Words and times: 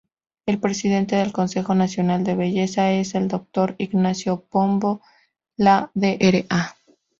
El 0.47 0.59
presidente 0.59 1.15
del 1.17 1.31
Consejo 1.31 1.75
Nacional 1.75 2.23
de 2.23 2.33
Belleza, 2.33 2.91
es 2.91 3.13
el 3.13 3.27
doctor 3.27 3.75
Ignacio 3.77 4.43
Pombo, 4.49 5.01
la 5.57 5.91
Dra. 5.93 6.75